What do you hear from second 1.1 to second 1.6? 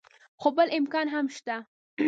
هم شته.